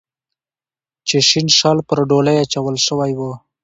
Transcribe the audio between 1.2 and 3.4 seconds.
شین شال پر ډولۍ اچول شوی و